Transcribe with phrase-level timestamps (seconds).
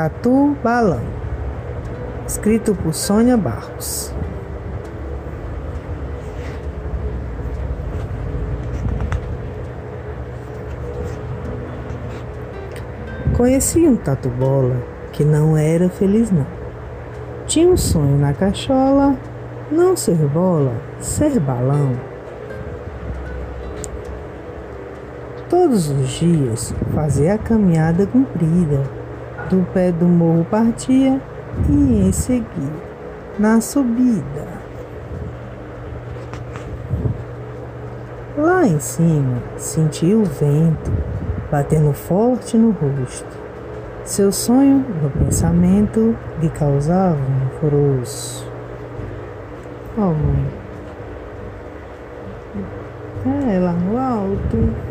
[0.00, 1.02] Tatu Balão,
[2.26, 4.14] escrito por Sônia Barros.
[13.36, 14.74] Conheci um tatu bola
[15.12, 16.46] que não era feliz não.
[17.46, 19.14] Tinha um sonho na cachola,
[19.70, 21.92] não ser bola, ser balão.
[25.50, 28.98] Todos os dias fazia a caminhada comprida,
[29.50, 31.20] do pé do morro partia
[31.68, 32.90] e em seguida
[33.38, 34.60] na subida.
[38.36, 40.92] Lá em cima sentia o vento
[41.50, 43.40] batendo forte no rosto.
[44.04, 48.46] Seu sonho no pensamento lhe causava um alvoroço.
[49.96, 50.46] Oh, mãe.
[53.52, 54.89] É, lá no alto.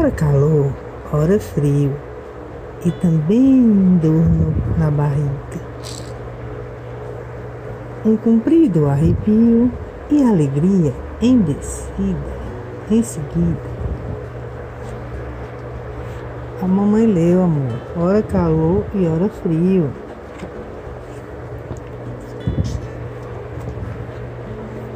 [0.00, 0.72] Ora calor,
[1.12, 1.94] ora frio.
[2.86, 4.24] E também dor
[4.78, 5.60] na barriga.
[8.02, 9.70] Um comprido arrepio
[10.10, 12.32] e alegria em descida,
[12.90, 13.60] em seguida.
[16.62, 17.78] A mamãe leu, amor.
[17.94, 19.90] Hora calor e hora frio.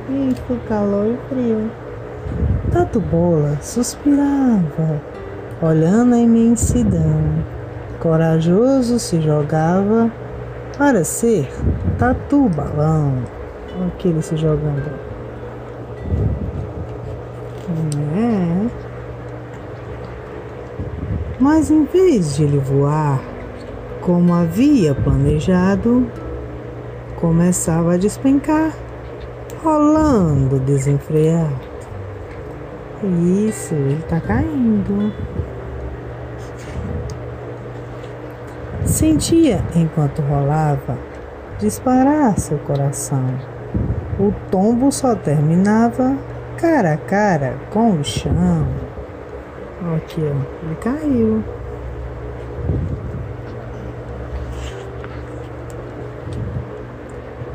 [0.09, 1.84] Isso, calor e frio.
[2.73, 5.01] Tato Bola suspirava,
[5.63, 7.45] olhando a imensidão.
[8.01, 10.11] Corajoso se jogava
[10.77, 11.49] para ser
[11.99, 13.15] tatu balão.
[13.77, 14.93] Olha aquele se jogando.
[18.17, 18.67] É.
[21.41, 23.21] Mas em vez de ele voar
[24.01, 26.07] como havia planejado,
[27.17, 28.73] começava a despencar,
[29.63, 31.74] rolando desenfreado.
[33.05, 35.13] Isso, ele está caindo.
[38.85, 40.97] Sentia enquanto rolava
[41.59, 43.25] disparar seu coração.
[44.19, 46.17] O tombo só terminava
[46.57, 48.67] cara a cara com o chão.
[49.97, 51.45] Aqui, ó, ele caiu.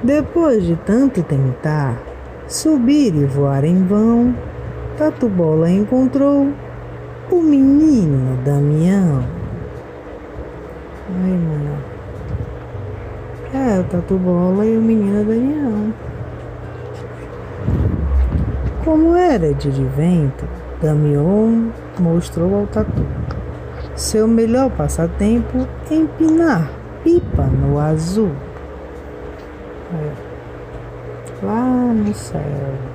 [0.03, 1.97] Depois de tanto tentar
[2.47, 4.33] subir e voar em vão,
[4.99, 6.51] Tatu Bola encontrou
[7.31, 9.23] o menino Damião.
[11.23, 11.77] Ai, mano.
[13.53, 15.93] É, o Tatu Bola e o menino Damião.
[18.83, 20.45] Como era de vento,
[20.81, 23.05] Damion mostrou ao tatu
[23.95, 26.69] seu melhor passatempo empinar
[27.05, 28.31] pipa no azul.
[29.93, 31.45] É.
[31.45, 32.88] Lá no céu.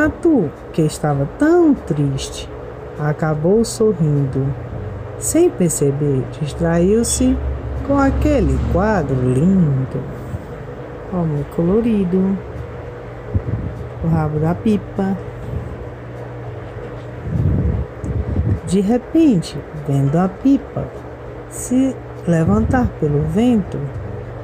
[0.00, 2.48] Tatu, que estava tão triste,
[2.98, 4.46] acabou sorrindo.
[5.18, 7.36] Sem perceber, distraiu-se
[7.86, 10.02] com aquele quadro lindo.
[11.12, 12.34] Muito colorido.
[14.02, 15.18] O rabo da pipa.
[18.66, 20.86] De repente, vendo a pipa
[21.50, 21.94] se
[22.26, 23.78] levantar pelo vento,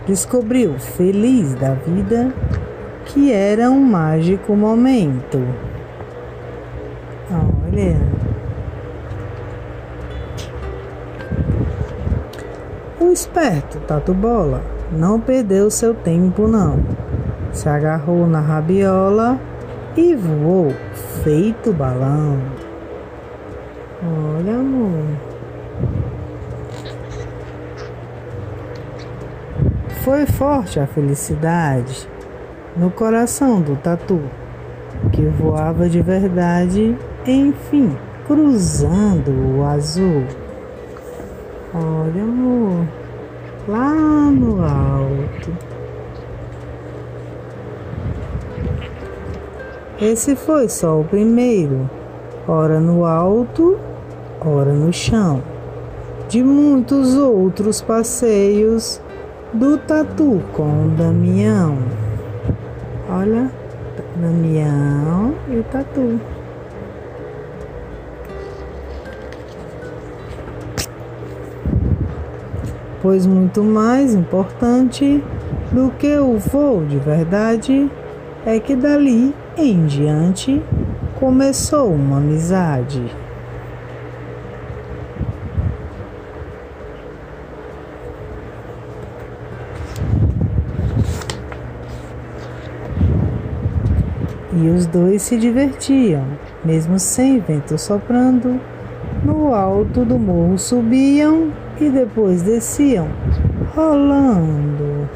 [0.07, 2.31] descobriu, feliz da vida,
[3.07, 5.41] que era um mágico momento.
[7.31, 7.97] Olha.
[13.01, 14.63] O esperto Tatu Bola
[14.93, 16.79] não perdeu seu tempo, não.
[17.53, 19.39] Se agarrou na rabiola
[19.97, 20.73] e voou
[21.23, 22.39] feito balão.
[24.37, 25.05] Olha, amor.
[30.03, 32.09] Foi forte a felicidade
[32.77, 34.21] no coração do tatu,
[35.13, 40.25] que voava de verdade, enfim, cruzando o azul.
[41.75, 42.87] Olha, amor
[43.69, 45.53] lá no alto.
[50.01, 51.89] Esse foi só o primeiro,
[52.47, 53.79] ora no alto,
[54.41, 55.43] ora no chão,
[56.29, 59.01] de muitos outros passeios
[59.53, 61.79] do Tatu com o Damião.
[63.19, 63.51] Olha,
[64.21, 66.21] Damião e o Tatu.
[73.01, 75.23] pois muito mais importante
[75.71, 77.91] do que o voo de verdade
[78.45, 80.61] é que dali em diante
[81.19, 83.03] começou uma amizade.
[94.57, 96.25] E os dois se divertiam,
[96.65, 98.59] mesmo sem vento soprando.
[99.23, 103.07] No alto do morro subiam e depois desciam,
[103.75, 105.07] rolando.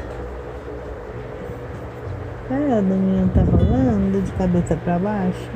[2.51, 5.49] É, a Damião tá rolando de cabeça para baixo.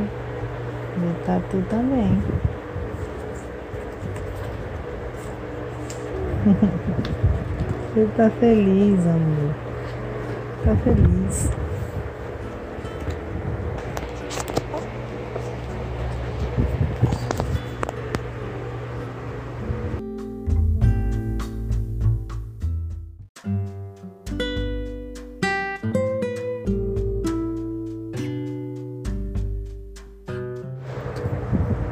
[0.97, 2.17] E o Tatu também.
[7.95, 9.53] Ele tá feliz, amor.
[10.63, 11.51] Tá feliz.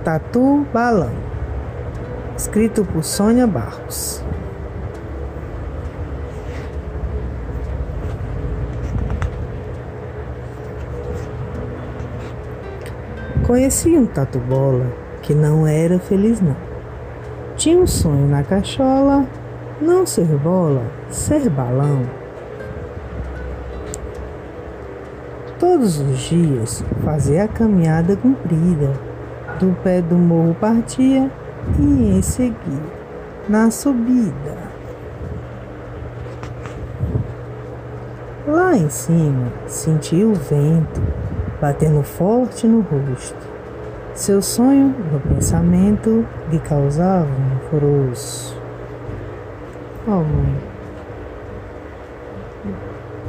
[0.03, 1.13] Tatu Balão,
[2.35, 4.21] escrito por Sônia Barros.
[13.47, 14.91] Conheci um tatu bola
[15.21, 16.57] que não era feliz não.
[17.55, 19.25] Tinha um sonho na cachola,
[19.81, 22.01] não ser bola, ser balão.
[25.57, 29.12] Todos os dias fazia a caminhada comprida
[29.59, 31.31] do pé do morro partia
[31.79, 32.81] e em seguida,
[33.47, 34.73] na subida.
[38.47, 41.01] Lá em cima, sentia o vento
[41.61, 43.53] batendo forte no rosto.
[44.13, 48.55] Seu sonho no pensamento lhe causava um alvoroço.
[50.05, 50.57] Oh, mãe.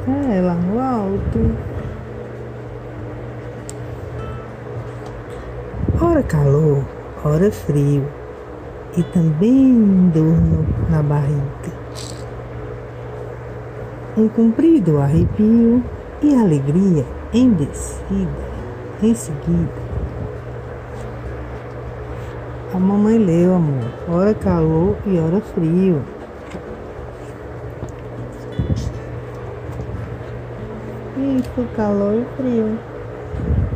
[0.07, 1.74] É, lá no alto.
[6.15, 6.81] Ora calor,
[7.25, 8.07] ora frio
[8.95, 11.73] e também dor na barriga.
[14.15, 15.83] Um comprido arrepio
[16.21, 17.03] e alegria
[17.33, 18.31] em descida,
[19.03, 19.73] em seguida.
[22.73, 26.01] A mamãe leu, amor, ora calor e ora frio.
[31.17, 32.95] Isso, calor e frio.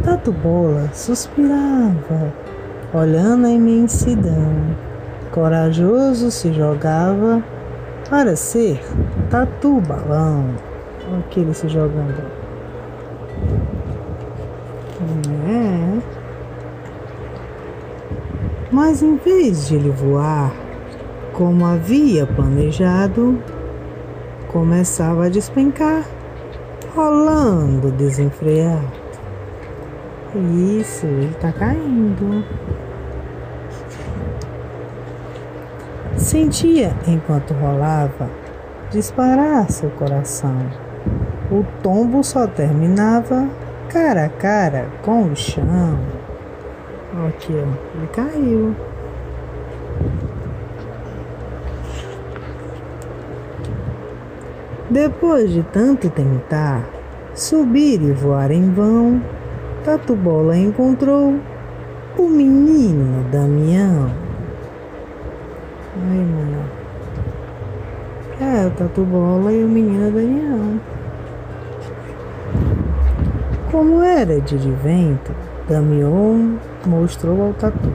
[0.03, 2.33] Tatu Bola suspirava,
[2.93, 4.75] olhando a imensidão.
[5.31, 7.43] Corajoso se jogava
[8.09, 8.81] para ser
[9.29, 10.45] Tatu Balão.
[11.07, 12.23] Olha aquele se jogando.
[15.49, 15.99] É.
[18.71, 20.53] Mas em vez de ele voar
[21.33, 23.37] como havia planejado,
[24.47, 26.05] começava a despencar,
[26.95, 29.08] rolando desenfreado.
[30.35, 32.45] Isso, ele tá caindo.
[36.17, 38.29] Sentia enquanto rolava
[38.91, 40.57] disparar seu coração.
[41.49, 43.47] O tombo só terminava
[43.89, 45.97] cara a cara com o chão.
[47.27, 48.75] Aqui, ó, ele caiu.
[54.89, 56.83] Depois de tanto tentar
[57.33, 59.21] subir e voar em vão,
[59.83, 61.35] Tatu Bola encontrou
[62.17, 64.11] o menino Damião.
[65.95, 66.63] Ai, mano.
[68.41, 70.79] É, o Tatu Bola e o menino Damião.
[73.71, 75.31] Como era de vento,
[75.67, 77.89] Damião mostrou ao Tatu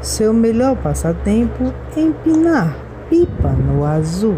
[0.00, 2.76] seu melhor passatempo empinar
[3.10, 4.36] pipa no azul.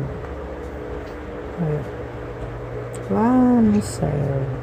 [3.11, 4.60] Lá no céu.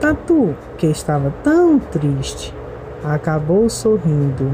[0.00, 2.54] Tatu, que estava tão triste,
[3.04, 4.50] acabou sorrindo.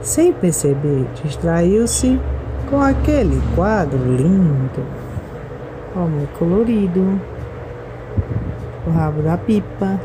[0.00, 2.20] Sem perceber, distraiu-se
[2.70, 4.84] com aquele quadro lindo.
[5.94, 7.20] Muito colorido.
[8.86, 9.98] O rabo da pipa.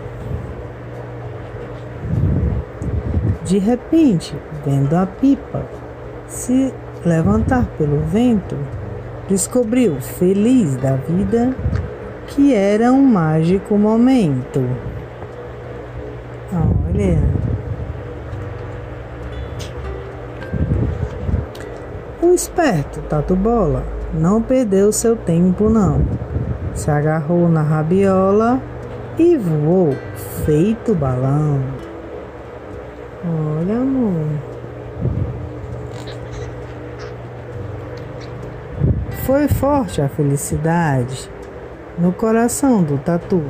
[3.44, 4.36] De repente,
[4.66, 5.66] vendo a pipa
[6.28, 6.74] se
[7.06, 8.56] levantar pelo vento,
[9.28, 11.54] descobriu, feliz da vida,
[12.32, 14.62] que era um mágico momento.
[16.54, 17.20] Olha.
[22.22, 23.84] O esperto Tatu Bola
[24.14, 26.02] não perdeu seu tempo não.
[26.74, 28.62] Se agarrou na rabiola
[29.20, 29.94] e voou
[30.46, 31.60] feito balão.
[33.60, 34.26] Olha, amor.
[39.26, 41.30] Foi forte a felicidade
[41.98, 43.42] no coração do tatu,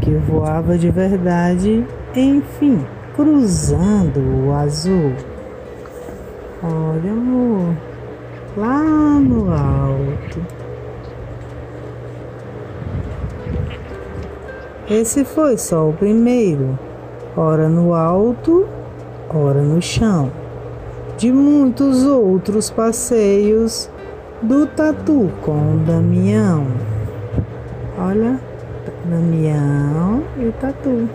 [0.00, 1.84] que voava de verdade,
[2.14, 2.84] enfim,
[3.14, 5.12] cruzando o azul.
[6.62, 7.74] Olha, amor,
[8.56, 10.40] lá no alto.
[14.90, 16.78] Esse foi só o primeiro,
[17.36, 18.66] ora no alto,
[19.28, 20.32] ora no chão.
[21.18, 23.90] De muitos outros passeios
[24.40, 26.87] do Tatu com Damião.
[28.00, 28.38] Olha,
[29.04, 31.08] Damião e o Tatu.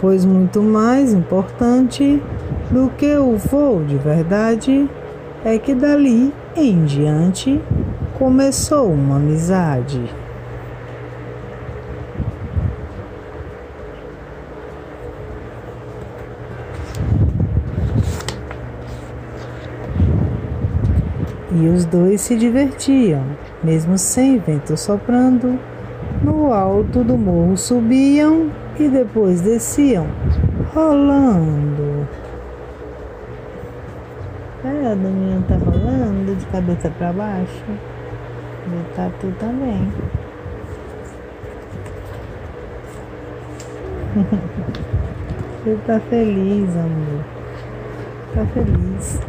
[0.00, 2.22] Pois muito mais importante
[2.70, 4.88] do que o voo de verdade
[5.44, 7.60] é que dali em diante
[8.18, 10.00] começou uma amizade.
[21.50, 23.22] E os dois se divertiam,
[23.62, 25.58] mesmo sem vento soprando.
[26.22, 30.06] No alto do morro subiam e depois desciam,
[30.74, 32.06] rolando.
[34.64, 37.64] É, a Damião tá rolando de cabeça para baixo.
[38.66, 39.92] E o Tatu também.
[45.64, 47.24] Ele tá feliz, amor.
[48.34, 49.20] Tá feliz.